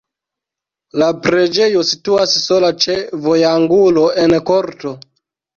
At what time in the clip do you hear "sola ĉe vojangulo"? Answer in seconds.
2.45-4.11